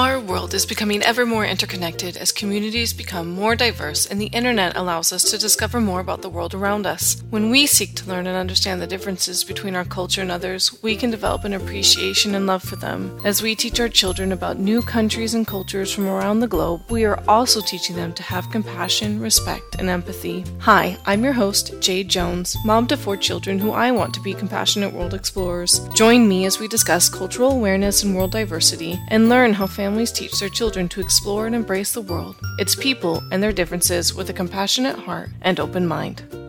Our 0.00 0.18
world 0.50 0.56
is 0.56 0.66
becoming 0.66 1.00
ever 1.04 1.24
more 1.24 1.46
interconnected 1.46 2.16
as 2.16 2.32
communities 2.32 2.92
become 2.92 3.30
more 3.30 3.54
diverse 3.54 4.06
and 4.06 4.20
the 4.20 4.34
internet 4.38 4.76
allows 4.76 5.12
us 5.12 5.22
to 5.22 5.38
discover 5.38 5.80
more 5.80 6.00
about 6.00 6.22
the 6.22 6.28
world 6.28 6.54
around 6.54 6.86
us. 6.86 7.22
When 7.30 7.50
we 7.50 7.68
seek 7.68 7.94
to 7.94 8.08
learn 8.08 8.26
and 8.26 8.36
understand 8.36 8.82
the 8.82 8.86
differences 8.88 9.44
between 9.44 9.76
our 9.76 9.84
culture 9.84 10.22
and 10.22 10.30
others, 10.30 10.82
we 10.82 10.96
can 10.96 11.08
develop 11.12 11.44
an 11.44 11.52
appreciation 11.52 12.34
and 12.34 12.48
love 12.48 12.64
for 12.64 12.74
them. 12.74 13.16
As 13.24 13.42
we 13.42 13.54
teach 13.54 13.78
our 13.78 13.88
children 13.88 14.32
about 14.32 14.58
new 14.58 14.82
countries 14.82 15.34
and 15.34 15.46
cultures 15.46 15.92
from 15.92 16.08
around 16.08 16.40
the 16.40 16.48
globe, 16.48 16.82
we 16.90 17.04
are 17.04 17.22
also 17.28 17.60
teaching 17.60 17.94
them 17.94 18.12
to 18.14 18.22
have 18.24 18.50
compassion, 18.50 19.20
respect, 19.20 19.76
and 19.78 19.88
empathy. 19.88 20.44
Hi, 20.58 20.96
I'm 21.06 21.22
your 21.22 21.34
host, 21.34 21.80
Jade 21.80 22.08
Jones, 22.08 22.56
mom 22.64 22.88
to 22.88 22.96
four 22.96 23.16
children 23.16 23.60
who 23.60 23.70
I 23.70 23.92
want 23.92 24.12
to 24.14 24.20
be 24.20 24.34
compassionate 24.34 24.92
world 24.92 25.14
explorers. 25.14 25.78
Join 25.94 26.28
me 26.28 26.44
as 26.44 26.58
we 26.58 26.66
discuss 26.66 27.08
cultural 27.08 27.52
awareness 27.52 28.02
and 28.02 28.16
world 28.16 28.32
diversity 28.32 28.98
and 29.08 29.28
learn 29.28 29.52
how 29.52 29.68
families 29.68 30.10
families 30.10 30.10
teach 30.10 30.39
their 30.40 30.48
children 30.48 30.88
to 30.88 31.00
explore 31.00 31.46
and 31.46 31.54
embrace 31.54 31.92
the 31.92 32.00
world, 32.00 32.36
its 32.58 32.74
people, 32.74 33.22
and 33.30 33.42
their 33.42 33.52
differences 33.52 34.14
with 34.14 34.30
a 34.30 34.32
compassionate 34.32 34.98
heart 34.98 35.30
and 35.42 35.60
open 35.60 35.86
mind. 35.86 36.39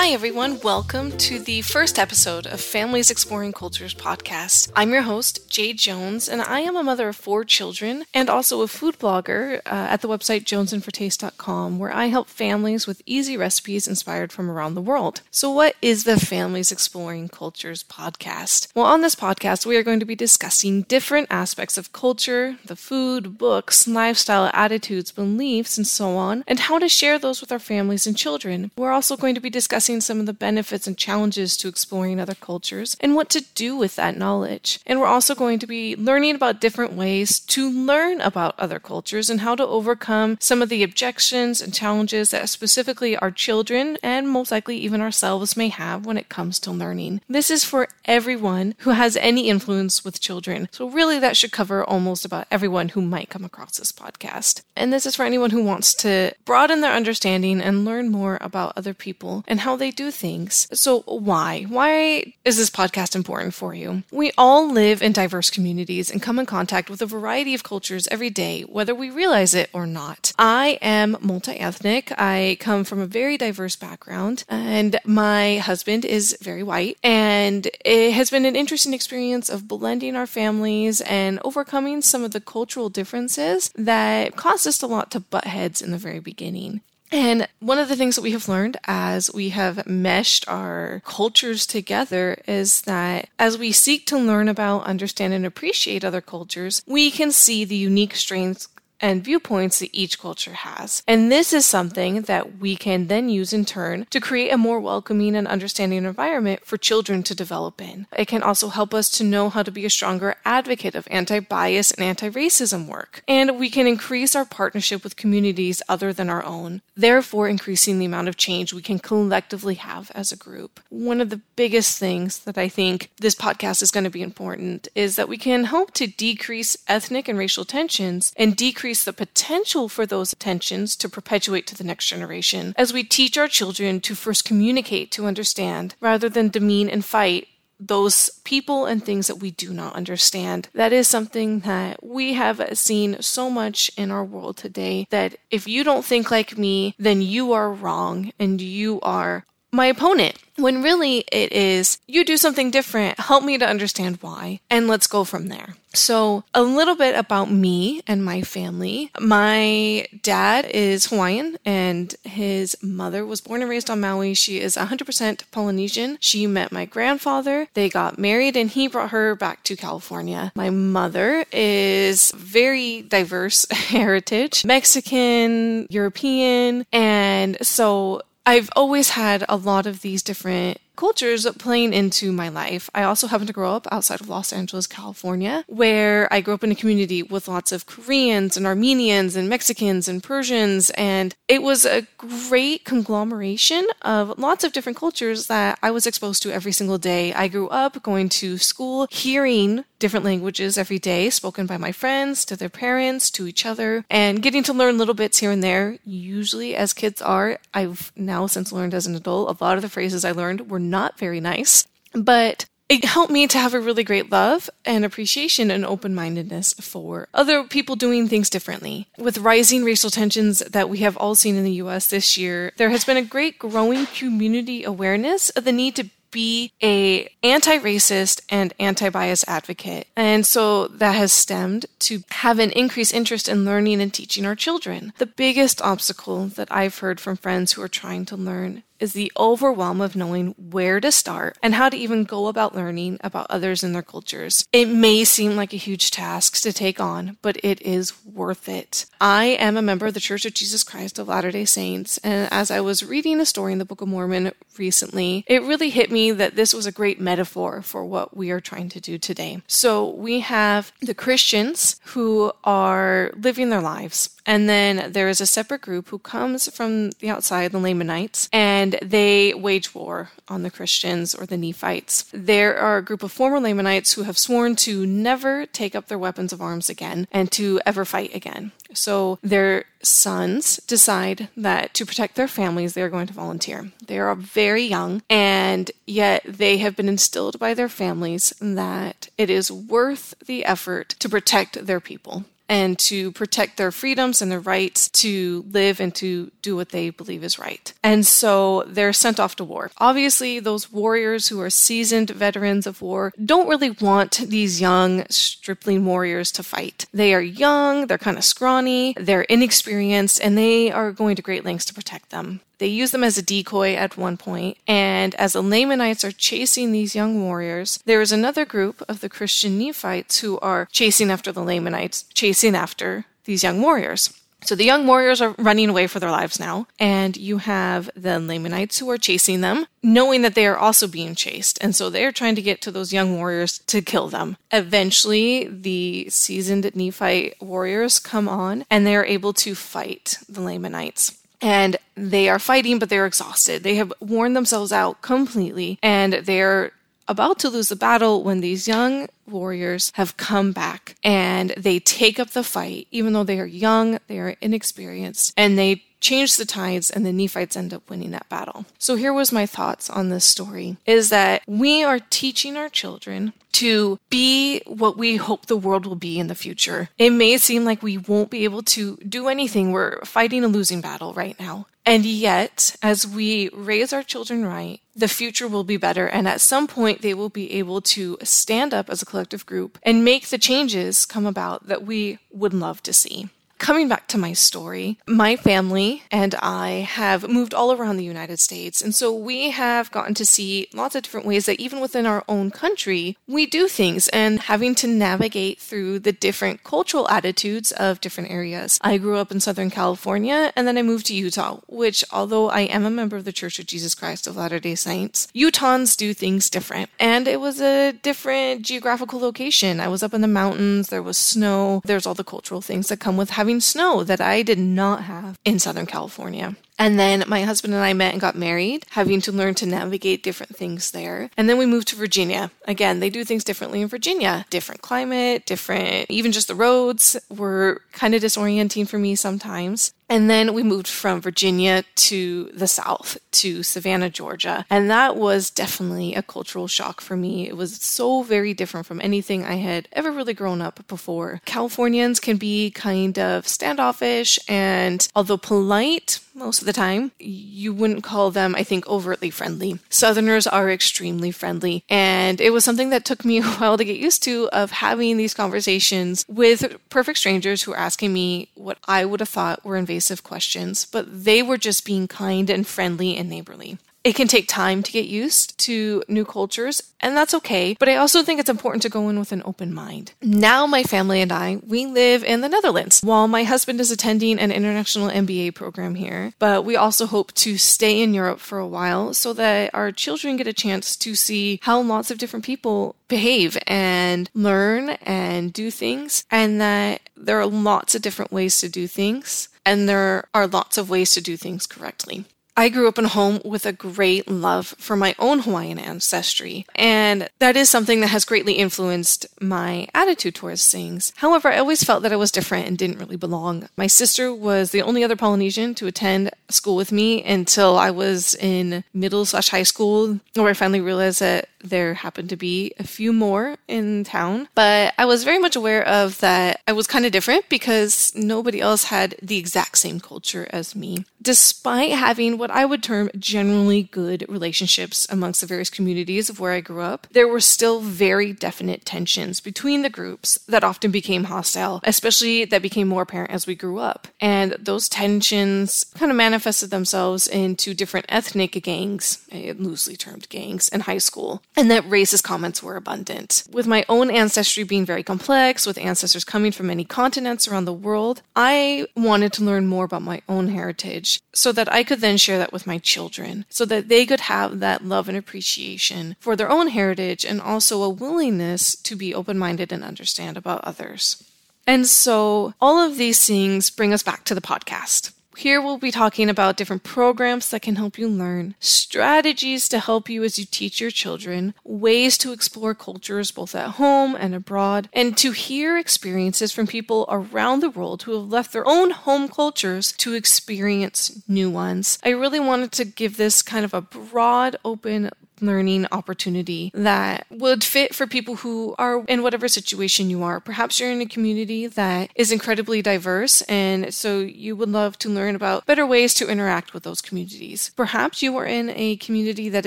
Hi, 0.00 0.10
everyone. 0.10 0.60
Welcome 0.60 1.10
to 1.18 1.40
the 1.40 1.60
first 1.62 1.98
episode 1.98 2.46
of 2.46 2.60
Families 2.60 3.10
Exploring 3.10 3.52
Cultures 3.52 3.94
podcast. 3.94 4.70
I'm 4.76 4.92
your 4.92 5.02
host, 5.02 5.50
Jade 5.50 5.78
Jones, 5.78 6.28
and 6.28 6.40
I 6.40 6.60
am 6.60 6.76
a 6.76 6.84
mother 6.84 7.08
of 7.08 7.16
four 7.16 7.42
children 7.42 8.04
and 8.14 8.30
also 8.30 8.62
a 8.62 8.68
food 8.68 8.96
blogger 9.00 9.56
uh, 9.66 9.88
at 9.90 10.00
the 10.00 10.08
website 10.08 10.44
jonesandfortaste.com, 10.44 11.80
where 11.80 11.92
I 11.92 12.06
help 12.06 12.28
families 12.28 12.86
with 12.86 13.02
easy 13.06 13.36
recipes 13.36 13.88
inspired 13.88 14.30
from 14.30 14.48
around 14.48 14.74
the 14.74 14.80
world. 14.80 15.22
So, 15.32 15.50
what 15.50 15.74
is 15.82 16.04
the 16.04 16.20
Families 16.20 16.70
Exploring 16.70 17.28
Cultures 17.30 17.82
podcast? 17.82 18.68
Well, 18.76 18.86
on 18.86 19.00
this 19.00 19.16
podcast, 19.16 19.66
we 19.66 19.76
are 19.76 19.82
going 19.82 19.98
to 19.98 20.06
be 20.06 20.14
discussing 20.14 20.82
different 20.82 21.26
aspects 21.28 21.76
of 21.76 21.92
culture, 21.92 22.56
the 22.64 22.76
food, 22.76 23.36
books, 23.36 23.88
lifestyle, 23.88 24.48
attitudes, 24.54 25.10
beliefs, 25.10 25.76
and 25.76 25.88
so 25.88 26.10
on, 26.16 26.44
and 26.46 26.60
how 26.60 26.78
to 26.78 26.88
share 26.88 27.18
those 27.18 27.40
with 27.40 27.50
our 27.50 27.58
families 27.58 28.06
and 28.06 28.16
children. 28.16 28.70
We're 28.76 28.92
also 28.92 29.16
going 29.16 29.34
to 29.34 29.40
be 29.40 29.50
discussing 29.50 29.87
discussing 29.88 30.00
some 30.02 30.20
of 30.20 30.26
the 30.26 30.34
benefits 30.34 30.86
and 30.86 30.98
challenges 30.98 31.56
to 31.56 31.66
exploring 31.66 32.20
other 32.20 32.34
cultures 32.34 32.94
and 33.00 33.14
what 33.14 33.30
to 33.30 33.40
do 33.54 33.74
with 33.74 33.96
that 33.96 34.18
knowledge. 34.18 34.80
And 34.84 35.00
we're 35.00 35.06
also 35.06 35.34
going 35.34 35.58
to 35.60 35.66
be 35.66 35.96
learning 35.96 36.34
about 36.34 36.60
different 36.60 36.92
ways 36.92 37.40
to 37.40 37.70
learn 37.70 38.20
about 38.20 38.58
other 38.58 38.78
cultures 38.78 39.30
and 39.30 39.40
how 39.40 39.54
to 39.54 39.66
overcome 39.66 40.36
some 40.40 40.60
of 40.60 40.68
the 40.68 40.82
objections 40.82 41.62
and 41.62 41.72
challenges 41.72 42.30
that 42.30 42.50
specifically 42.50 43.16
our 43.16 43.30
children 43.30 43.96
and 44.02 44.28
most 44.28 44.50
likely 44.50 44.76
even 44.76 45.00
ourselves 45.00 45.56
may 45.56 45.68
have 45.68 46.04
when 46.04 46.18
it 46.18 46.28
comes 46.28 46.58
to 46.60 46.70
learning. 46.70 47.22
This 47.26 47.50
is 47.50 47.64
for 47.64 47.88
everyone 48.04 48.74
who 48.80 48.90
has 48.90 49.16
any 49.16 49.48
influence 49.48 50.04
with 50.04 50.20
children. 50.20 50.68
So, 50.70 50.90
really, 50.90 51.18
that 51.18 51.36
should 51.36 51.52
cover 51.52 51.82
almost 51.82 52.26
about 52.26 52.46
everyone 52.50 52.90
who 52.90 53.00
might 53.00 53.30
come 53.30 53.44
across 53.44 53.78
this 53.78 53.92
podcast. 53.92 54.62
And 54.76 54.92
this 54.92 55.06
is 55.06 55.16
for 55.16 55.24
anyone 55.24 55.50
who 55.50 55.64
wants 55.64 55.94
to 55.94 56.32
broaden 56.44 56.82
their 56.82 56.92
understanding 56.92 57.60
and 57.60 57.86
learn 57.86 58.10
more 58.10 58.36
about 58.40 58.74
other 58.76 58.94
people 58.94 59.44
and 59.46 59.60
how 59.60 59.67
they 59.76 59.90
do 59.90 60.10
things. 60.10 60.68
So, 60.72 61.00
why? 61.00 61.62
Why 61.62 62.34
is 62.44 62.56
this 62.56 62.70
podcast 62.70 63.14
important 63.14 63.54
for 63.54 63.74
you? 63.74 64.02
We 64.10 64.32
all 64.38 64.70
live 64.70 65.02
in 65.02 65.12
diverse 65.12 65.50
communities 65.50 66.10
and 66.10 66.22
come 66.22 66.38
in 66.38 66.46
contact 66.46 66.90
with 66.90 67.02
a 67.02 67.06
variety 67.06 67.54
of 67.54 67.62
cultures 67.62 68.08
every 68.08 68.30
day, 68.30 68.62
whether 68.62 68.94
we 68.94 69.10
realize 69.10 69.54
it 69.54 69.70
or 69.72 69.86
not. 69.86 70.32
I 70.38 70.78
am 70.80 71.16
multi 71.20 71.52
ethnic. 71.52 72.12
I 72.18 72.56
come 72.60 72.84
from 72.84 73.00
a 73.00 73.06
very 73.06 73.36
diverse 73.36 73.76
background, 73.76 74.44
and 74.48 74.98
my 75.04 75.58
husband 75.58 76.04
is 76.04 76.36
very 76.40 76.62
white. 76.62 76.98
And 77.02 77.66
it 77.84 78.12
has 78.12 78.30
been 78.30 78.44
an 78.44 78.56
interesting 78.56 78.94
experience 78.94 79.48
of 79.48 79.68
blending 79.68 80.16
our 80.16 80.26
families 80.26 81.00
and 81.02 81.40
overcoming 81.44 82.02
some 82.02 82.24
of 82.24 82.32
the 82.32 82.40
cultural 82.40 82.88
differences 82.88 83.70
that 83.76 84.36
caused 84.36 84.66
us 84.66 84.82
a 84.82 84.86
lot 84.86 85.10
to 85.12 85.20
butt 85.20 85.44
heads 85.44 85.82
in 85.82 85.90
the 85.90 85.98
very 85.98 86.20
beginning. 86.20 86.80
And 87.10 87.48
one 87.60 87.78
of 87.78 87.88
the 87.88 87.96
things 87.96 88.16
that 88.16 88.22
we 88.22 88.32
have 88.32 88.48
learned 88.48 88.76
as 88.84 89.32
we 89.32 89.48
have 89.50 89.86
meshed 89.86 90.46
our 90.46 91.00
cultures 91.04 91.66
together 91.66 92.40
is 92.46 92.82
that 92.82 93.28
as 93.38 93.56
we 93.56 93.72
seek 93.72 94.06
to 94.06 94.18
learn 94.18 94.48
about, 94.48 94.84
understand, 94.84 95.32
and 95.32 95.46
appreciate 95.46 96.04
other 96.04 96.20
cultures, 96.20 96.82
we 96.86 97.10
can 97.10 97.30
see 97.30 97.64
the 97.64 97.76
unique 97.76 98.14
strengths 98.14 98.68
and 99.00 99.24
viewpoints 99.24 99.78
that 99.78 99.90
each 99.92 100.18
culture 100.18 100.52
has. 100.52 101.02
And 101.06 101.30
this 101.30 101.52
is 101.52 101.66
something 101.66 102.22
that 102.22 102.58
we 102.58 102.76
can 102.76 103.06
then 103.06 103.28
use 103.28 103.52
in 103.52 103.64
turn 103.64 104.06
to 104.10 104.20
create 104.20 104.50
a 104.50 104.58
more 104.58 104.80
welcoming 104.80 105.36
and 105.36 105.46
understanding 105.46 106.04
environment 106.04 106.64
for 106.64 106.76
children 106.76 107.22
to 107.24 107.34
develop 107.34 107.80
in. 107.80 108.06
It 108.16 108.26
can 108.26 108.42
also 108.42 108.68
help 108.68 108.94
us 108.94 109.10
to 109.12 109.24
know 109.24 109.50
how 109.50 109.62
to 109.62 109.70
be 109.70 109.84
a 109.84 109.90
stronger 109.90 110.36
advocate 110.44 110.94
of 110.94 111.08
anti 111.10 111.40
bias 111.40 111.92
and 111.92 112.04
anti 112.04 112.28
racism 112.30 112.86
work. 112.86 113.22
And 113.28 113.58
we 113.58 113.70
can 113.70 113.86
increase 113.86 114.34
our 114.34 114.44
partnership 114.44 115.04
with 115.04 115.16
communities 115.16 115.82
other 115.88 116.12
than 116.12 116.30
our 116.30 116.44
own, 116.44 116.82
therefore, 116.96 117.48
increasing 117.48 117.98
the 117.98 118.06
amount 118.06 118.28
of 118.28 118.36
change 118.36 118.72
we 118.72 118.82
can 118.82 118.98
collectively 118.98 119.74
have 119.74 120.10
as 120.14 120.32
a 120.32 120.36
group. 120.36 120.80
One 120.88 121.20
of 121.20 121.30
the 121.30 121.40
biggest 121.56 121.98
things 121.98 122.40
that 122.40 122.58
I 122.58 122.68
think 122.68 123.10
this 123.18 123.34
podcast 123.34 123.82
is 123.82 123.90
going 123.90 124.04
to 124.04 124.10
be 124.10 124.22
important 124.22 124.88
is 124.94 125.16
that 125.16 125.28
we 125.28 125.38
can 125.38 125.64
help 125.64 125.92
to 125.94 126.06
decrease 126.06 126.76
ethnic 126.88 127.28
and 127.28 127.38
racial 127.38 127.64
tensions 127.64 128.32
and 128.36 128.56
decrease 128.56 128.87
increase 128.88 129.04
the 129.04 129.12
potential 129.12 129.86
for 129.86 130.06
those 130.06 130.34
tensions 130.38 130.96
to 130.96 131.10
perpetuate 131.10 131.66
to 131.66 131.74
the 131.76 131.84
next 131.84 132.06
generation 132.06 132.72
as 132.74 132.90
we 132.90 133.04
teach 133.04 133.36
our 133.36 133.46
children 133.46 134.00
to 134.00 134.14
first 134.14 134.46
communicate 134.46 135.10
to 135.10 135.26
understand 135.26 135.94
rather 136.00 136.30
than 136.30 136.48
demean 136.48 136.88
and 136.88 137.04
fight 137.04 137.48
those 137.78 138.30
people 138.44 138.86
and 138.86 139.04
things 139.04 139.26
that 139.26 139.36
we 139.36 139.50
do 139.50 139.74
not 139.74 139.94
understand. 139.94 140.70
That 140.72 140.94
is 140.94 141.06
something 141.06 141.60
that 141.60 142.02
we 142.02 142.32
have 142.32 142.78
seen 142.78 143.20
so 143.20 143.50
much 143.50 143.90
in 143.98 144.10
our 144.10 144.24
world 144.24 144.56
today 144.56 145.06
that 145.10 145.36
if 145.50 145.68
you 145.68 145.84
don't 145.84 146.02
think 146.04 146.30
like 146.30 146.56
me, 146.56 146.94
then 146.98 147.20
you 147.20 147.52
are 147.52 147.70
wrong 147.70 148.32
and 148.38 148.58
you 148.58 149.00
are 149.02 149.44
my 149.70 149.84
opponent. 149.84 150.36
When 150.58 150.82
really 150.82 151.18
it 151.30 151.52
is, 151.52 151.98
you 152.08 152.24
do 152.24 152.36
something 152.36 152.72
different, 152.72 153.20
help 153.20 153.44
me 153.44 153.58
to 153.58 153.66
understand 153.66 154.18
why, 154.20 154.58
and 154.68 154.88
let's 154.88 155.06
go 155.06 155.22
from 155.22 155.46
there. 155.46 155.76
So, 155.94 156.44
a 156.52 156.62
little 156.62 156.96
bit 156.96 157.14
about 157.14 157.50
me 157.50 158.02
and 158.06 158.24
my 158.24 158.42
family. 158.42 159.10
My 159.20 160.06
dad 160.22 160.66
is 160.66 161.06
Hawaiian 161.06 161.58
and 161.64 162.14
his 162.24 162.76
mother 162.82 163.24
was 163.24 163.40
born 163.40 163.62
and 163.62 163.70
raised 163.70 163.88
on 163.88 164.00
Maui. 164.00 164.34
She 164.34 164.60
is 164.60 164.76
100% 164.76 165.50
Polynesian. 165.50 166.18
She 166.20 166.46
met 166.46 166.72
my 166.72 166.84
grandfather. 166.84 167.68
They 167.74 167.88
got 167.88 168.18
married 168.18 168.56
and 168.56 168.68
he 168.68 168.86
brought 168.86 169.10
her 169.10 169.34
back 169.34 169.64
to 169.64 169.76
California. 169.76 170.52
My 170.54 170.70
mother 170.70 171.44
is 171.52 172.32
very 172.32 173.02
diverse 173.02 173.66
heritage 173.70 174.64
Mexican, 174.64 175.86
European, 175.88 176.84
and 176.92 177.56
so 177.62 178.22
I've 178.48 178.70
always 178.74 179.10
had 179.10 179.44
a 179.46 179.56
lot 179.56 179.84
of 179.84 180.00
these 180.00 180.22
different 180.22 180.78
cultures 180.96 181.46
playing 181.58 181.92
into 181.92 182.32
my 182.32 182.48
life. 182.48 182.88
I 182.94 183.02
also 183.02 183.26
happen 183.26 183.46
to 183.46 183.52
grow 183.52 183.74
up 183.74 183.86
outside 183.92 184.22
of 184.22 184.28
Los 184.30 184.54
Angeles, 184.54 184.86
California, 184.86 185.64
where 185.68 186.32
I 186.32 186.40
grew 186.40 186.54
up 186.54 186.64
in 186.64 186.72
a 186.72 186.74
community 186.74 187.22
with 187.22 187.46
lots 187.46 187.72
of 187.72 187.84
Koreans 187.84 188.56
and 188.56 188.66
Armenians 188.66 189.36
and 189.36 189.50
Mexicans 189.50 190.08
and 190.08 190.22
Persians. 190.22 190.88
And 190.96 191.36
it 191.46 191.62
was 191.62 191.84
a 191.84 192.06
great 192.16 192.86
conglomeration 192.86 193.86
of 194.00 194.38
lots 194.38 194.64
of 194.64 194.72
different 194.72 194.96
cultures 194.96 195.46
that 195.48 195.78
I 195.82 195.90
was 195.90 196.06
exposed 196.06 196.42
to 196.44 196.52
every 196.52 196.72
single 196.72 196.98
day. 196.98 197.34
I 197.34 197.48
grew 197.48 197.68
up 197.68 198.02
going 198.02 198.30
to 198.40 198.56
school, 198.56 199.08
hearing 199.10 199.84
different 199.98 200.24
languages 200.24 200.78
every 200.78 200.98
day 200.98 201.30
spoken 201.30 201.66
by 201.66 201.76
my 201.76 201.92
friends, 201.92 202.44
to 202.46 202.56
their 202.56 202.68
parents, 202.68 203.30
to 203.30 203.46
each 203.46 203.66
other, 203.66 204.04
and 204.10 204.42
getting 204.42 204.62
to 204.64 204.72
learn 204.72 204.98
little 204.98 205.14
bits 205.14 205.38
here 205.38 205.50
and 205.50 205.62
there. 205.62 205.98
Usually, 206.04 206.76
as 206.76 206.92
kids 206.92 207.20
are, 207.20 207.58
I've 207.74 208.12
now 208.16 208.46
since 208.46 208.72
learned 208.72 208.94
as 208.94 209.06
an 209.06 209.14
adult, 209.14 209.60
a 209.60 209.64
lot 209.64 209.76
of 209.76 209.82
the 209.82 209.88
phrases 209.88 210.24
I 210.24 210.32
learned 210.32 210.70
were 210.70 210.78
not 210.78 211.18
very 211.18 211.40
nice, 211.40 211.86
but 212.12 212.66
it 212.88 213.04
helped 213.04 213.30
me 213.30 213.46
to 213.46 213.58
have 213.58 213.74
a 213.74 213.80
really 213.80 214.02
great 214.02 214.32
love 214.32 214.70
and 214.86 215.04
appreciation 215.04 215.70
and 215.70 215.84
open 215.84 216.14
mindedness 216.14 216.72
for 216.74 217.28
other 217.34 217.64
people 217.64 217.96
doing 217.96 218.28
things 218.28 218.48
differently. 218.48 219.08
With 219.18 219.38
rising 219.38 219.84
racial 219.84 220.08
tensions 220.08 220.60
that 220.60 220.88
we 220.88 220.98
have 220.98 221.16
all 221.18 221.34
seen 221.34 221.56
in 221.56 221.64
the 221.64 221.82
US 221.82 222.08
this 222.08 222.38
year, 222.38 222.72
there 222.78 222.88
has 222.88 223.04
been 223.04 223.18
a 223.18 223.22
great 223.22 223.58
growing 223.58 224.06
community 224.06 224.84
awareness 224.84 225.50
of 225.50 225.64
the 225.64 225.72
need 225.72 225.96
to 225.96 226.08
be 226.30 226.72
a 226.82 227.28
anti-racist 227.42 228.42
and 228.48 228.72
anti-bias 228.78 229.44
advocate. 229.48 230.08
And 230.16 230.44
so 230.46 230.88
that 230.88 231.12
has 231.12 231.32
stemmed 231.32 231.86
to 232.00 232.22
have 232.30 232.58
an 232.58 232.70
increased 232.70 233.14
interest 233.14 233.48
in 233.48 233.64
learning 233.64 234.00
and 234.00 234.12
teaching 234.12 234.46
our 234.46 234.56
children. 234.56 235.12
The 235.18 235.26
biggest 235.26 235.80
obstacle 235.82 236.46
that 236.48 236.68
I've 236.70 236.98
heard 236.98 237.20
from 237.20 237.36
friends 237.36 237.72
who 237.72 237.82
are 237.82 237.88
trying 237.88 238.24
to 238.26 238.36
learn 238.36 238.82
is 239.00 239.12
the 239.12 239.32
overwhelm 239.38 240.00
of 240.00 240.16
knowing 240.16 240.54
where 240.58 241.00
to 241.00 241.12
start 241.12 241.56
and 241.62 241.74
how 241.74 241.88
to 241.88 241.96
even 241.96 242.24
go 242.24 242.48
about 242.48 242.74
learning 242.74 243.18
about 243.22 243.46
others 243.50 243.82
and 243.82 243.94
their 243.94 244.02
cultures. 244.02 244.66
It 244.72 244.86
may 244.86 245.24
seem 245.24 245.56
like 245.56 245.72
a 245.72 245.76
huge 245.76 246.10
task 246.10 246.60
to 246.62 246.72
take 246.72 247.00
on, 247.00 247.36
but 247.42 247.58
it 247.62 247.80
is 247.82 248.12
worth 248.24 248.68
it. 248.68 249.06
I 249.20 249.44
am 249.46 249.76
a 249.76 249.82
member 249.82 250.06
of 250.06 250.14
the 250.14 250.20
Church 250.20 250.44
of 250.44 250.54
Jesus 250.54 250.84
Christ 250.84 251.18
of 251.18 251.28
Latter 251.28 251.50
day 251.50 251.64
Saints, 251.64 252.18
and 252.18 252.48
as 252.52 252.70
I 252.70 252.80
was 252.80 253.04
reading 253.04 253.40
a 253.40 253.46
story 253.46 253.72
in 253.72 253.78
the 253.78 253.84
Book 253.84 254.00
of 254.00 254.08
Mormon 254.08 254.52
recently, 254.78 255.44
it 255.46 255.62
really 255.62 255.90
hit 255.90 256.10
me 256.10 256.30
that 256.30 256.56
this 256.56 256.74
was 256.74 256.86
a 256.86 256.92
great 256.92 257.20
metaphor 257.20 257.82
for 257.82 258.04
what 258.04 258.36
we 258.36 258.50
are 258.50 258.60
trying 258.60 258.88
to 258.90 259.00
do 259.00 259.18
today. 259.18 259.62
So 259.66 260.08
we 260.08 260.40
have 260.40 260.92
the 261.00 261.14
Christians 261.14 262.00
who 262.06 262.52
are 262.64 263.32
living 263.36 263.70
their 263.70 263.80
lives 263.80 264.30
and 264.48 264.66
then 264.66 265.12
there 265.12 265.28
is 265.28 265.42
a 265.42 265.46
separate 265.46 265.82
group 265.82 266.08
who 266.08 266.18
comes 266.18 266.74
from 266.74 267.10
the 267.20 267.28
outside, 267.28 267.70
the 267.70 267.78
Lamanites, 267.78 268.48
and 268.50 268.98
they 269.02 269.52
wage 269.52 269.94
war 269.94 270.30
on 270.48 270.62
the 270.62 270.70
Christians 270.70 271.34
or 271.34 271.44
the 271.44 271.58
Nephites. 271.58 272.24
There 272.32 272.74
are 272.78 272.96
a 272.96 273.04
group 273.04 273.22
of 273.22 273.30
former 273.30 273.60
Lamanites 273.60 274.14
who 274.14 274.22
have 274.22 274.38
sworn 274.38 274.74
to 274.76 275.04
never 275.04 275.66
take 275.66 275.94
up 275.94 276.08
their 276.08 276.18
weapons 276.18 276.54
of 276.54 276.62
arms 276.62 276.88
again 276.88 277.28
and 277.30 277.52
to 277.52 277.78
ever 277.84 278.06
fight 278.06 278.34
again. 278.34 278.72
So 278.94 279.38
their 279.42 279.84
sons 280.02 280.78
decide 280.86 281.48
that 281.54 281.92
to 281.92 282.06
protect 282.06 282.36
their 282.36 282.48
families, 282.48 282.94
they 282.94 283.02
are 283.02 283.10
going 283.10 283.26
to 283.26 283.34
volunteer. 283.34 283.92
They 284.06 284.18
are 284.18 284.34
very 284.34 284.84
young, 284.84 285.20
and 285.28 285.90
yet 286.06 286.42
they 286.46 286.78
have 286.78 286.96
been 286.96 287.08
instilled 287.08 287.58
by 287.58 287.74
their 287.74 287.90
families 287.90 288.54
that 288.62 289.28
it 289.36 289.50
is 289.50 289.70
worth 289.70 290.32
the 290.46 290.64
effort 290.64 291.10
to 291.18 291.28
protect 291.28 291.84
their 291.84 292.00
people 292.00 292.46
and 292.68 292.98
to 292.98 293.32
protect 293.32 293.76
their 293.76 293.90
freedoms 293.90 294.42
and 294.42 294.50
their 294.50 294.60
rights 294.60 295.08
to 295.08 295.64
live 295.70 296.00
and 296.00 296.14
to 296.16 296.50
do 296.62 296.76
what 296.76 296.90
they 296.90 297.10
believe 297.10 297.42
is 297.42 297.58
right. 297.58 297.92
And 298.02 298.26
so 298.26 298.84
they're 298.86 299.12
sent 299.12 299.40
off 299.40 299.56
to 299.56 299.64
war. 299.64 299.90
Obviously, 299.98 300.60
those 300.60 300.92
warriors 300.92 301.48
who 301.48 301.60
are 301.60 301.70
seasoned 301.70 302.30
veterans 302.30 302.86
of 302.86 303.00
war 303.00 303.32
don't 303.42 303.68
really 303.68 303.90
want 303.90 304.38
these 304.38 304.80
young 304.80 305.24
stripling 305.30 306.04
warriors 306.04 306.52
to 306.52 306.62
fight. 306.62 307.06
They 307.12 307.34
are 307.34 307.40
young, 307.40 308.06
they're 308.06 308.18
kind 308.18 308.36
of 308.36 308.44
scrawny, 308.44 309.14
they're 309.18 309.42
inexperienced, 309.42 310.40
and 310.42 310.56
they 310.56 310.90
are 310.90 311.12
going 311.12 311.36
to 311.36 311.42
great 311.42 311.64
lengths 311.64 311.86
to 311.86 311.94
protect 311.94 312.30
them. 312.30 312.60
They 312.78 312.86
use 312.86 313.10
them 313.10 313.24
as 313.24 313.36
a 313.36 313.42
decoy 313.42 313.94
at 313.94 314.16
one 314.16 314.36
point, 314.36 314.78
and 314.86 315.34
as 315.34 315.54
the 315.54 315.62
Lamanites 315.62 316.24
are 316.24 316.30
chasing 316.30 316.92
these 316.92 317.14
young 317.14 317.42
warriors, 317.42 317.98
there 318.04 318.20
is 318.20 318.30
another 318.30 318.64
group 318.64 319.02
of 319.08 319.20
the 319.20 319.28
Christian 319.28 319.78
Nephites 319.78 320.40
who 320.40 320.60
are 320.60 320.88
chasing 320.92 321.28
after 321.28 321.50
the 321.50 321.62
Lamanites, 321.62 322.22
chasing 322.58 322.74
after 322.74 323.24
these 323.44 323.62
young 323.62 323.80
warriors. 323.80 324.34
So 324.64 324.74
the 324.74 324.84
young 324.84 325.06
warriors 325.06 325.40
are 325.40 325.54
running 325.58 325.88
away 325.88 326.08
for 326.08 326.18
their 326.18 326.32
lives 326.32 326.58
now, 326.58 326.88
and 326.98 327.36
you 327.36 327.58
have 327.58 328.10
the 328.16 328.40
Lamanites 328.40 328.98
who 328.98 329.08
are 329.08 329.16
chasing 329.16 329.60
them, 329.60 329.86
knowing 330.02 330.42
that 330.42 330.56
they 330.56 330.66
are 330.66 330.76
also 330.76 331.06
being 331.06 331.36
chased. 331.36 331.78
And 331.80 331.94
so 331.94 332.10
they're 332.10 332.32
trying 332.32 332.56
to 332.56 332.62
get 332.62 332.82
to 332.82 332.90
those 332.90 333.12
young 333.12 333.36
warriors 333.36 333.78
to 333.86 334.02
kill 334.02 334.26
them. 334.26 334.56
Eventually, 334.72 335.68
the 335.68 336.28
seasoned 336.30 336.90
Nephite 336.96 337.54
warriors 337.60 338.18
come 338.18 338.48
on 338.48 338.84
and 338.90 339.06
they 339.06 339.14
are 339.14 339.24
able 339.24 339.52
to 339.52 339.76
fight 339.76 340.38
the 340.48 340.60
Lamanites 340.60 341.38
and 341.60 341.96
they 342.16 342.48
are 342.48 342.58
fighting, 342.58 342.98
but 342.98 343.10
they're 343.10 343.26
exhausted. 343.26 343.84
They 343.84 343.94
have 343.94 344.12
worn 344.18 344.54
themselves 344.54 344.92
out 344.92 345.22
completely, 345.22 345.98
and 346.02 346.32
they're 346.34 346.92
about 347.28 347.58
to 347.60 347.68
lose 347.68 347.90
the 347.90 347.96
battle 347.96 348.42
when 348.42 348.60
these 348.60 348.88
young 348.88 349.28
warriors 349.50 350.12
have 350.14 350.36
come 350.36 350.72
back 350.72 351.16
and 351.22 351.70
they 351.76 351.98
take 351.98 352.38
up 352.38 352.50
the 352.50 352.64
fight, 352.64 353.06
even 353.10 353.32
though 353.32 353.44
they 353.44 353.60
are 353.60 353.66
young, 353.66 354.18
they 354.26 354.38
are 354.38 354.56
inexperienced, 354.60 355.52
and 355.56 355.78
they 355.78 356.04
change 356.20 356.56
the 356.56 356.64
tides 356.64 357.10
and 357.10 357.24
the 357.24 357.32
Nephites 357.32 357.76
end 357.76 357.94
up 357.94 358.08
winning 358.10 358.32
that 358.32 358.48
battle. 358.48 358.86
So 358.98 359.14
here 359.14 359.32
was 359.32 359.52
my 359.52 359.66
thoughts 359.66 360.10
on 360.10 360.28
this 360.28 360.44
story 360.44 360.96
is 361.06 361.28
that 361.30 361.62
we 361.66 362.02
are 362.02 362.18
teaching 362.18 362.76
our 362.76 362.88
children 362.88 363.52
to 363.72 364.18
be 364.28 364.80
what 364.86 365.16
we 365.16 365.36
hope 365.36 365.66
the 365.66 365.76
world 365.76 366.04
will 366.04 366.16
be 366.16 366.38
in 366.38 366.48
the 366.48 366.54
future. 366.54 367.10
It 367.18 367.30
may 367.30 367.58
seem 367.58 367.84
like 367.84 368.02
we 368.02 368.18
won't 368.18 368.50
be 368.50 368.64
able 368.64 368.82
to 368.82 369.16
do 369.18 369.46
anything. 369.46 369.92
We're 369.92 370.20
fighting 370.24 370.64
a 370.64 370.68
losing 370.68 371.00
battle 371.00 371.32
right 371.32 371.58
now. 371.60 371.86
And 372.04 372.24
yet, 372.24 372.96
as 373.02 373.26
we 373.26 373.68
raise 373.68 374.14
our 374.14 374.22
children 374.22 374.64
right, 374.64 375.00
the 375.14 375.28
future 375.28 375.68
will 375.68 375.84
be 375.84 375.98
better. 375.98 376.26
And 376.26 376.48
at 376.48 376.62
some 376.62 376.86
point, 376.86 377.20
they 377.20 377.34
will 377.34 377.50
be 377.50 377.72
able 377.74 378.00
to 378.00 378.38
stand 378.42 378.94
up 378.94 379.10
as 379.10 379.20
a 379.20 379.26
group 379.66 379.98
and 380.02 380.24
make 380.24 380.48
the 380.48 380.58
changes 380.58 381.26
come 381.26 381.46
about 381.46 381.86
that 381.86 382.04
we 382.04 382.38
would 382.50 382.74
love 382.74 383.02
to 383.02 383.12
see. 383.12 383.48
Coming 383.78 384.08
back 384.08 384.26
to 384.28 384.38
my 384.38 384.52
story, 384.54 385.18
my 385.26 385.54
family 385.54 386.24
and 386.32 386.54
I 386.56 387.06
have 387.08 387.48
moved 387.48 387.72
all 387.72 387.92
around 387.92 388.16
the 388.16 388.24
United 388.24 388.58
States. 388.58 389.00
And 389.00 389.14
so 389.14 389.32
we 389.32 389.70
have 389.70 390.10
gotten 390.10 390.34
to 390.34 390.44
see 390.44 390.88
lots 390.92 391.14
of 391.14 391.22
different 391.22 391.46
ways 391.46 391.66
that 391.66 391.80
even 391.80 392.00
within 392.00 392.26
our 392.26 392.44
own 392.48 392.72
country, 392.72 393.38
we 393.46 393.66
do 393.66 393.86
things 393.86 394.26
and 394.28 394.58
having 394.60 394.96
to 394.96 395.06
navigate 395.06 395.78
through 395.78 396.18
the 396.18 396.32
different 396.32 396.82
cultural 396.82 397.28
attitudes 397.30 397.92
of 397.92 398.20
different 398.20 398.50
areas. 398.50 398.98
I 399.00 399.16
grew 399.16 399.36
up 399.36 399.52
in 399.52 399.60
Southern 399.60 399.90
California 399.90 400.72
and 400.74 400.86
then 400.86 400.98
I 400.98 401.02
moved 401.02 401.26
to 401.26 401.34
Utah, 401.34 401.78
which, 401.86 402.24
although 402.32 402.68
I 402.68 402.80
am 402.80 403.06
a 403.06 403.10
member 403.10 403.36
of 403.36 403.44
the 403.44 403.52
Church 403.52 403.78
of 403.78 403.86
Jesus 403.86 404.14
Christ 404.14 404.48
of 404.48 404.56
Latter 404.56 404.80
day 404.80 404.96
Saints, 404.96 405.46
Utahns 405.54 406.16
do 406.16 406.34
things 406.34 406.68
different. 406.68 407.10
And 407.20 407.46
it 407.46 407.60
was 407.60 407.80
a 407.80 408.12
different 408.12 408.82
geographical 408.82 409.38
location. 409.38 410.00
I 410.00 410.08
was 410.08 410.24
up 410.24 410.34
in 410.34 410.40
the 410.40 410.48
mountains, 410.48 411.08
there 411.08 411.22
was 411.22 411.38
snow, 411.38 412.02
there's 412.04 412.26
all 412.26 412.34
the 412.34 412.42
cultural 412.42 412.80
things 412.80 413.06
that 413.06 413.20
come 413.20 413.36
with 413.36 413.50
having 413.50 413.67
having 413.68 413.80
snow 413.82 414.24
that 414.24 414.40
I 414.40 414.62
did 414.62 414.78
not 414.78 415.24
have 415.24 415.58
in 415.62 415.78
Southern 415.78 416.06
California. 416.06 416.74
And 416.98 417.18
then 417.18 417.44
my 417.46 417.62
husband 417.62 417.94
and 417.94 418.02
I 418.02 418.12
met 418.12 418.32
and 418.32 418.40
got 418.40 418.56
married, 418.56 419.06
having 419.10 419.40
to 419.42 419.52
learn 419.52 419.74
to 419.76 419.86
navigate 419.86 420.42
different 420.42 420.76
things 420.76 421.12
there. 421.12 421.50
And 421.56 421.68
then 421.68 421.78
we 421.78 421.86
moved 421.86 422.08
to 422.08 422.16
Virginia. 422.16 422.70
Again, 422.86 423.20
they 423.20 423.30
do 423.30 423.44
things 423.44 423.64
differently 423.64 424.00
in 424.00 424.08
Virginia. 424.08 424.66
Different 424.70 425.02
climate, 425.02 425.66
different, 425.66 426.26
even 426.28 426.52
just 426.52 426.68
the 426.68 426.74
roads 426.74 427.36
were 427.48 428.02
kind 428.12 428.34
of 428.34 428.42
disorienting 428.42 429.08
for 429.08 429.18
me 429.18 429.34
sometimes. 429.34 430.12
And 430.30 430.50
then 430.50 430.74
we 430.74 430.82
moved 430.82 431.08
from 431.08 431.40
Virginia 431.40 432.04
to 432.16 432.64
the 432.74 432.86
South, 432.86 433.38
to 433.52 433.82
Savannah, 433.82 434.28
Georgia. 434.28 434.84
And 434.90 435.10
that 435.10 435.36
was 435.36 435.70
definitely 435.70 436.34
a 436.34 436.42
cultural 436.42 436.86
shock 436.86 437.20
for 437.22 437.34
me. 437.34 437.66
It 437.66 437.76
was 437.76 437.96
so 437.96 438.42
very 438.42 438.74
different 438.74 439.06
from 439.06 439.22
anything 439.22 439.64
I 439.64 439.76
had 439.76 440.06
ever 440.12 440.30
really 440.30 440.52
grown 440.52 440.82
up 440.82 441.06
before. 441.08 441.62
Californians 441.64 442.40
can 442.40 442.58
be 442.58 442.90
kind 442.90 443.38
of 443.38 443.66
standoffish 443.66 444.58
and 444.68 445.26
although 445.34 445.56
polite, 445.56 446.40
most 446.58 446.80
of 446.80 446.86
the 446.86 446.92
time. 446.92 447.32
You 447.38 447.92
wouldn't 447.92 448.24
call 448.24 448.50
them, 448.50 448.74
I 448.74 448.84
think, 448.84 449.06
overtly 449.08 449.50
friendly. 449.50 449.98
Southerners 450.10 450.66
are 450.66 450.90
extremely 450.90 451.50
friendly, 451.50 452.04
and 452.08 452.60
it 452.60 452.70
was 452.70 452.84
something 452.84 453.10
that 453.10 453.24
took 453.24 453.44
me 453.44 453.58
a 453.62 453.62
while 453.62 453.96
to 453.96 454.04
get 454.04 454.18
used 454.18 454.42
to 454.44 454.68
of 454.70 454.90
having 454.90 455.36
these 455.36 455.54
conversations 455.54 456.44
with 456.48 456.96
perfect 457.08 457.38
strangers 457.38 457.82
who 457.82 457.92
were 457.92 457.98
asking 457.98 458.32
me 458.32 458.68
what 458.74 458.98
I 459.06 459.24
would 459.24 459.40
have 459.40 459.48
thought 459.48 459.84
were 459.84 459.96
invasive 459.96 460.42
questions, 460.42 461.04
but 461.04 461.26
they 461.44 461.62
were 461.62 461.78
just 461.78 462.04
being 462.04 462.28
kind 462.28 462.68
and 462.68 462.86
friendly 462.86 463.36
and 463.36 463.48
neighborly. 463.48 463.98
It 464.24 464.34
can 464.34 464.48
take 464.48 464.68
time 464.68 465.02
to 465.02 465.12
get 465.12 465.26
used 465.26 465.78
to 465.78 466.22
new 466.28 466.44
cultures, 466.44 467.14
and 467.20 467.36
that's 467.36 467.54
okay. 467.54 467.96
But 467.98 468.08
I 468.08 468.16
also 468.16 468.42
think 468.42 468.60
it's 468.60 468.68
important 468.68 469.02
to 469.02 469.08
go 469.08 469.28
in 469.28 469.38
with 469.38 469.52
an 469.52 469.62
open 469.64 469.94
mind. 469.94 470.32
Now, 470.42 470.86
my 470.86 471.02
family 471.02 471.40
and 471.40 471.52
I, 471.52 471.76
we 471.86 472.04
live 472.04 472.42
in 472.42 472.60
the 472.60 472.68
Netherlands 472.68 473.20
while 473.22 473.48
my 473.48 473.64
husband 473.64 474.00
is 474.00 474.10
attending 474.10 474.58
an 474.58 474.72
international 474.72 475.30
MBA 475.30 475.74
program 475.74 476.16
here. 476.16 476.52
But 476.58 476.84
we 476.84 476.96
also 476.96 477.26
hope 477.26 477.52
to 477.54 477.78
stay 477.78 478.20
in 478.20 478.34
Europe 478.34 478.60
for 478.60 478.78
a 478.78 478.86
while 478.86 479.34
so 479.34 479.52
that 479.54 479.94
our 479.94 480.12
children 480.12 480.56
get 480.56 480.66
a 480.66 480.72
chance 480.72 481.16
to 481.16 481.34
see 481.34 481.78
how 481.82 482.00
lots 482.00 482.30
of 482.30 482.38
different 482.38 482.64
people 482.64 483.14
behave 483.28 483.78
and 483.86 484.50
learn 484.52 485.10
and 485.22 485.72
do 485.72 485.90
things, 485.90 486.44
and 486.50 486.80
that 486.80 487.20
there 487.36 487.60
are 487.60 487.66
lots 487.66 488.14
of 488.14 488.22
different 488.22 488.52
ways 488.52 488.78
to 488.80 488.88
do 488.88 489.06
things. 489.06 489.68
And 489.86 490.06
there 490.06 490.48
are 490.52 490.66
lots 490.66 490.98
of 490.98 491.08
ways 491.08 491.30
to 491.32 491.40
do 491.40 491.56
things 491.56 491.86
correctly. 491.86 492.44
I 492.78 492.90
grew 492.90 493.08
up 493.08 493.18
in 493.18 493.24
a 493.24 493.28
home 493.28 493.60
with 493.64 493.86
a 493.86 493.92
great 493.92 494.48
love 494.48 494.94
for 494.98 495.16
my 495.16 495.34
own 495.40 495.58
Hawaiian 495.58 495.98
ancestry, 495.98 496.86
and 496.94 497.48
that 497.58 497.76
is 497.76 497.90
something 497.90 498.20
that 498.20 498.28
has 498.28 498.44
greatly 498.44 498.74
influenced 498.74 499.46
my 499.60 500.06
attitude 500.14 500.54
towards 500.54 500.88
things. 500.88 501.32
However, 501.38 501.70
I 501.70 501.78
always 501.78 502.04
felt 502.04 502.22
that 502.22 502.32
I 502.32 502.36
was 502.36 502.52
different 502.52 502.86
and 502.86 502.96
didn't 502.96 503.18
really 503.18 503.34
belong. 503.34 503.88
My 503.96 504.06
sister 504.06 504.54
was 504.54 504.92
the 504.92 505.02
only 505.02 505.24
other 505.24 505.34
Polynesian 505.34 505.92
to 505.96 506.06
attend 506.06 506.52
school 506.68 506.94
with 506.94 507.10
me 507.10 507.42
until 507.42 507.98
I 507.98 508.12
was 508.12 508.54
in 508.54 509.02
middle 509.12 509.44
slash 509.44 509.70
high 509.70 509.82
school, 509.82 510.38
where 510.54 510.68
I 510.68 510.74
finally 510.74 511.00
realized 511.00 511.40
that 511.40 511.68
there 511.82 512.14
happened 512.14 512.48
to 512.50 512.56
be 512.56 512.92
a 512.98 513.04
few 513.04 513.32
more 513.32 513.76
in 513.86 514.24
town, 514.24 514.68
but 514.74 515.14
I 515.18 515.24
was 515.24 515.44
very 515.44 515.58
much 515.58 515.76
aware 515.76 516.06
of 516.06 516.38
that 516.40 516.80
I 516.86 516.92
was 516.92 517.06
kind 517.06 517.24
of 517.24 517.32
different 517.32 517.68
because 517.68 518.32
nobody 518.34 518.80
else 518.80 519.04
had 519.04 519.34
the 519.42 519.56
exact 519.56 519.98
same 519.98 520.20
culture 520.20 520.66
as 520.70 520.94
me. 520.94 521.24
Despite 521.40 522.12
having 522.12 522.58
what 522.58 522.70
I 522.70 522.84
would 522.84 523.02
term 523.02 523.30
generally 523.38 524.02
good 524.02 524.44
relationships 524.48 525.26
amongst 525.30 525.60
the 525.60 525.66
various 525.66 525.90
communities 525.90 526.50
of 526.50 526.60
where 526.60 526.72
I 526.72 526.80
grew 526.80 527.00
up, 527.00 527.26
there 527.30 527.48
were 527.48 527.60
still 527.60 528.00
very 528.00 528.52
definite 528.52 529.04
tensions 529.04 529.60
between 529.60 530.02
the 530.02 530.10
groups 530.10 530.58
that 530.68 530.84
often 530.84 531.10
became 531.10 531.44
hostile, 531.44 532.00
especially 532.04 532.64
that 532.64 532.82
became 532.82 533.08
more 533.08 533.22
apparent 533.22 533.50
as 533.50 533.66
we 533.66 533.74
grew 533.74 533.98
up. 533.98 534.28
And 534.40 534.72
those 534.72 535.08
tensions 535.08 536.06
kind 536.16 536.30
of 536.30 536.36
manifested 536.36 536.90
themselves 536.90 537.46
into 537.46 537.94
different 537.94 538.26
ethnic 538.28 538.72
gangs, 538.82 539.46
eh, 539.50 539.74
loosely 539.76 540.16
termed 540.16 540.48
gangs, 540.48 540.88
in 540.88 541.00
high 541.00 541.18
school, 541.18 541.62
and 541.76 541.90
that 541.90 542.04
racist 542.04 542.42
comments 542.42 542.82
were 542.82 542.96
abundant. 542.96 543.64
With 543.70 543.86
my 543.86 544.04
own 544.08 544.30
ancestry 544.30 544.82
being 544.84 545.04
very 545.04 545.22
complex, 545.22 545.86
with 545.86 545.98
ancestors 545.98 546.44
coming 546.44 546.72
from 546.72 546.88
many 546.88 547.04
continents 547.04 547.68
around 547.68 547.84
the 547.84 547.92
world, 547.92 548.42
I 548.56 549.06
wanted 549.16 549.52
to 549.54 549.64
learn 549.64 549.86
more 549.86 550.04
about 550.04 550.22
my 550.22 550.42
own 550.48 550.68
heritage 550.68 551.40
so 551.52 551.72
that 551.72 551.92
I 551.92 552.04
could 552.04 552.20
then 552.20 552.36
share 552.36 552.58
that 552.58 552.72
with 552.72 552.86
my 552.86 552.98
children, 552.98 553.64
so 553.68 553.84
that 553.84 554.08
they 554.08 554.26
could 554.26 554.40
have 554.40 554.80
that 554.80 555.04
love 555.04 555.28
and 555.28 555.38
appreciation 555.38 556.36
for 556.40 556.56
their 556.56 556.70
own 556.70 556.88
heritage 556.88 557.44
and 557.44 557.60
also 557.60 558.02
a 558.02 558.08
willingness 558.08 558.96
to 558.96 559.16
be 559.16 559.34
open 559.34 559.58
minded 559.58 559.92
and 559.92 560.04
understand 560.04 560.56
about 560.56 560.84
others. 560.84 561.42
And 561.86 562.06
so 562.06 562.74
all 562.82 562.98
of 562.98 563.16
these 563.16 563.46
things 563.46 563.88
bring 563.88 564.12
us 564.12 564.22
back 564.22 564.44
to 564.44 564.54
the 564.54 564.60
podcast. 564.60 565.32
Here 565.58 565.82
we'll 565.82 565.98
be 565.98 566.12
talking 566.12 566.48
about 566.48 566.76
different 566.76 567.02
programs 567.02 567.70
that 567.70 567.82
can 567.82 567.96
help 567.96 568.16
you 568.16 568.28
learn, 568.28 568.76
strategies 568.78 569.88
to 569.88 569.98
help 569.98 570.28
you 570.28 570.44
as 570.44 570.56
you 570.56 570.64
teach 570.64 571.00
your 571.00 571.10
children, 571.10 571.74
ways 571.82 572.38
to 572.38 572.52
explore 572.52 572.94
cultures 572.94 573.50
both 573.50 573.74
at 573.74 573.96
home 573.96 574.36
and 574.36 574.54
abroad, 574.54 575.08
and 575.12 575.36
to 575.38 575.50
hear 575.50 575.98
experiences 575.98 576.70
from 576.70 576.86
people 576.86 577.26
around 577.28 577.80
the 577.80 577.90
world 577.90 578.22
who 578.22 578.34
have 578.34 578.48
left 578.48 578.72
their 578.72 578.86
own 578.86 579.10
home 579.10 579.48
cultures 579.48 580.12
to 580.12 580.34
experience 580.34 581.42
new 581.48 581.68
ones. 581.68 582.20
I 582.22 582.28
really 582.28 582.60
wanted 582.60 582.92
to 582.92 583.04
give 583.04 583.36
this 583.36 583.60
kind 583.60 583.84
of 583.84 583.92
a 583.92 584.00
broad, 584.00 584.76
open 584.84 585.28
learning 585.62 586.06
opportunity 586.12 586.90
that 586.94 587.46
would 587.50 587.84
fit 587.84 588.14
for 588.14 588.26
people 588.26 588.56
who 588.56 588.94
are 588.98 589.24
in 589.24 589.42
whatever 589.42 589.68
situation 589.68 590.30
you 590.30 590.42
are. 590.42 590.60
Perhaps 590.60 591.00
you're 591.00 591.10
in 591.10 591.20
a 591.20 591.26
community 591.26 591.86
that 591.86 592.30
is 592.34 592.52
incredibly 592.52 593.02
diverse, 593.02 593.62
and 593.62 594.12
so 594.14 594.40
you 594.40 594.76
would 594.76 594.88
love 594.88 595.18
to 595.18 595.28
learn 595.28 595.54
about 595.54 595.86
better 595.86 596.06
ways 596.06 596.34
to 596.34 596.48
interact 596.48 596.94
with 596.94 597.02
those 597.02 597.20
communities. 597.20 597.90
Perhaps 597.96 598.42
you 598.42 598.56
are 598.56 598.66
in 598.66 598.90
a 598.90 599.16
community 599.16 599.68
that 599.68 599.86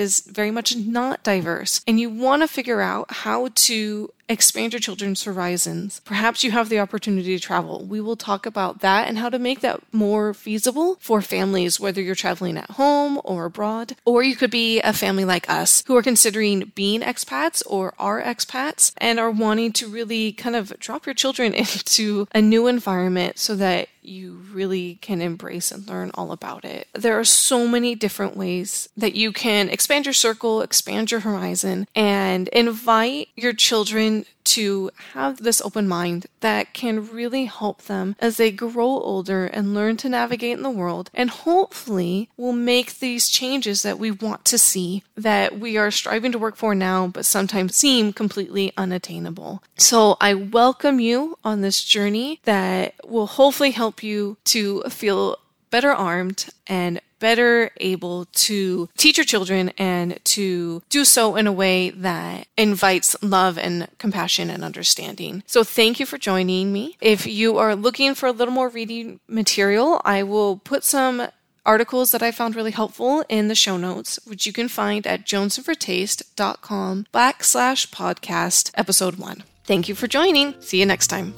is 0.00 0.20
very 0.20 0.50
much 0.50 0.76
not 0.76 1.22
diverse, 1.22 1.82
and 1.86 1.98
you 1.98 2.10
want 2.10 2.42
to 2.42 2.48
figure 2.48 2.80
out 2.80 3.10
how 3.10 3.48
to 3.54 4.12
expand 4.28 4.72
your 4.72 4.80
children's 4.80 5.24
horizons. 5.24 6.00
Perhaps 6.04 6.42
you 6.42 6.50
have 6.50 6.68
the 6.68 6.78
opportunity 6.78 7.36
to 7.36 7.42
travel. 7.42 7.84
We 7.84 8.00
will 8.00 8.16
talk 8.16 8.46
about 8.46 8.80
that 8.80 9.08
and 9.08 9.18
how 9.18 9.28
to 9.28 9.38
make 9.38 9.60
that 9.60 9.80
more 9.92 10.32
feasible 10.34 10.96
for 11.00 11.20
families, 11.20 11.78
whether 11.78 12.00
you're 12.00 12.14
traveling 12.14 12.56
at 12.56 12.70
home 12.70 13.20
or 13.24 13.44
abroad, 13.44 13.96
or 14.04 14.22
you 14.22 14.36
could 14.36 14.50
be 14.50 14.80
a 14.80 14.92
family 14.92 15.24
like 15.24 15.48
us 15.50 15.82
who 15.86 15.96
are 15.96 16.02
considering 16.02 16.72
being 16.74 17.00
expats 17.00 17.62
or 17.66 17.94
are 17.98 18.22
expats 18.22 18.92
and 18.98 19.18
are 19.18 19.30
wanting 19.30 19.72
to 19.72 19.88
really 19.88 20.32
kind 20.32 20.56
of 20.56 20.72
drop 20.78 21.06
your 21.06 21.14
children 21.14 21.54
into 21.62 22.26
a 22.32 22.40
new 22.40 22.66
environment 22.66 23.38
so 23.38 23.54
that 23.56 23.88
you 24.02 24.42
really 24.52 24.96
can 25.00 25.22
embrace 25.22 25.70
and 25.70 25.86
learn 25.88 26.10
all 26.14 26.32
about 26.32 26.64
it. 26.64 26.88
There 26.92 27.18
are 27.18 27.24
so 27.24 27.66
many 27.66 27.94
different 27.94 28.36
ways 28.36 28.88
that 28.96 29.14
you 29.14 29.32
can 29.32 29.68
expand 29.68 30.06
your 30.06 30.12
circle, 30.12 30.62
expand 30.62 31.10
your 31.10 31.20
horizon, 31.20 31.86
and 31.94 32.48
invite 32.48 33.28
your 33.36 33.52
children 33.52 34.26
to 34.44 34.90
have 35.12 35.38
this 35.38 35.60
open 35.62 35.88
mind 35.88 36.26
that 36.40 36.72
can 36.72 37.08
really 37.08 37.46
help 37.46 37.82
them 37.82 38.16
as 38.18 38.36
they 38.36 38.50
grow 38.50 38.86
older 38.86 39.46
and 39.46 39.74
learn 39.74 39.96
to 39.98 40.08
navigate 40.08 40.56
in 40.56 40.62
the 40.62 40.70
world 40.70 41.10
and 41.14 41.30
hopefully 41.30 42.28
will 42.36 42.52
make 42.52 42.98
these 42.98 43.28
changes 43.28 43.82
that 43.82 43.98
we 43.98 44.10
want 44.10 44.44
to 44.44 44.58
see 44.58 45.02
that 45.16 45.58
we 45.58 45.76
are 45.76 45.90
striving 45.90 46.32
to 46.32 46.38
work 46.38 46.56
for 46.56 46.74
now 46.74 47.06
but 47.06 47.26
sometimes 47.26 47.76
seem 47.76 48.12
completely 48.12 48.72
unattainable. 48.76 49.62
So 49.76 50.16
I 50.20 50.34
welcome 50.34 51.00
you 51.00 51.38
on 51.44 51.60
this 51.60 51.82
journey 51.82 52.40
that 52.44 52.94
will 53.04 53.26
hopefully 53.26 53.72
help 53.72 54.02
you 54.02 54.36
to 54.44 54.82
feel 54.84 55.36
better 55.70 55.90
armed 55.90 56.46
and 56.66 57.00
better 57.22 57.70
able 57.76 58.24
to 58.24 58.88
teach 58.98 59.16
your 59.16 59.24
children 59.24 59.70
and 59.78 60.18
to 60.24 60.82
do 60.90 61.04
so 61.04 61.36
in 61.36 61.46
a 61.46 61.52
way 61.52 61.90
that 61.90 62.48
invites 62.58 63.14
love 63.22 63.56
and 63.56 63.86
compassion 63.98 64.50
and 64.50 64.64
understanding. 64.64 65.44
So 65.46 65.62
thank 65.62 66.00
you 66.00 66.04
for 66.04 66.18
joining 66.18 66.72
me. 66.72 66.96
If 67.00 67.24
you 67.24 67.58
are 67.58 67.76
looking 67.76 68.16
for 68.16 68.26
a 68.26 68.32
little 68.32 68.52
more 68.52 68.68
reading 68.68 69.20
material, 69.28 70.02
I 70.04 70.24
will 70.24 70.56
put 70.56 70.82
some 70.82 71.28
articles 71.64 72.10
that 72.10 72.24
I 72.24 72.32
found 72.32 72.56
really 72.56 72.72
helpful 72.72 73.24
in 73.28 73.46
the 73.46 73.54
show 73.54 73.76
notes, 73.76 74.18
which 74.26 74.44
you 74.44 74.52
can 74.52 74.66
find 74.66 75.06
at 75.06 75.24
jonesandfortaste.com 75.24 77.06
backslash 77.14 77.88
podcast 77.90 78.72
episode 78.74 79.14
one. 79.14 79.44
Thank 79.62 79.88
you 79.88 79.94
for 79.94 80.08
joining. 80.08 80.60
See 80.60 80.80
you 80.80 80.86
next 80.86 81.06
time. 81.06 81.34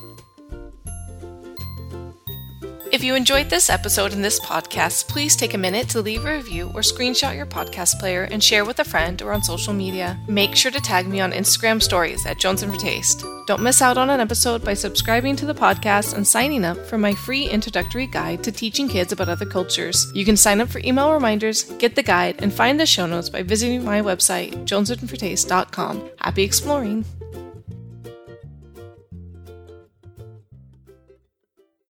If 2.95 3.03
you 3.03 3.17
enjoyed 3.17 3.51
this 3.51 3.71
episode 3.71 4.13
and 4.13 4.25
this 4.25 4.39
podcast, 4.39 5.09
please 5.09 5.35
take 5.35 5.55
a 5.55 5.59
minute 5.59 5.89
to 5.89 6.01
leave 6.01 6.25
a 6.25 6.37
review 6.37 6.67
or 6.77 6.81
screenshot 6.81 7.35
your 7.35 7.45
podcast 7.45 7.99
player 7.99 8.29
and 8.31 8.41
share 8.41 8.65
with 8.65 8.79
a 8.79 8.85
friend 8.85 9.21
or 9.21 9.33
on 9.33 9.43
social 9.43 9.73
media. 9.73 10.17
Make 10.29 10.55
sure 10.55 10.71
to 10.71 10.81
tag 10.81 11.09
me 11.09 11.21
on 11.21 11.33
Instagram 11.33 11.83
stories 11.83 12.25
at 12.25 12.39
Jones 12.39 12.63
and 12.63 12.73
for 12.73 12.79
Taste. 12.79 13.25
Don't 13.49 13.65
miss 13.65 13.83
out 13.83 13.99
on 13.99 14.11
an 14.11 14.21
episode 14.21 14.65
by 14.65 14.75
subscribing 14.75 15.35
to 15.35 15.45
the 15.45 15.57
podcast 15.57 16.15
and 16.15 16.25
signing 16.25 16.65
up 16.65 16.79
for 16.87 16.97
my 16.97 17.17
free 17.17 17.51
introductory 17.51 18.07
guide 18.07 18.45
to 18.45 18.53
teaching 18.53 18.89
kids 18.89 19.11
about 19.11 19.29
other 19.29 19.45
cultures. 19.45 20.07
You 20.15 20.25
can 20.25 20.37
sign 20.37 20.61
up 20.61 20.69
for 20.69 20.79
email 20.85 21.13
reminders, 21.13 21.65
get 21.65 21.97
the 21.97 22.03
guide, 22.05 22.37
and 22.45 22.55
find 22.55 22.79
the 22.79 22.87
show 22.87 23.07
notes 23.07 23.29
by 23.29 23.43
visiting 23.43 23.85
my 23.85 24.03
website, 24.03 24.53
jonesandfortaste.com. 24.67 26.11
Happy 26.21 26.45
exploring! 26.45 27.05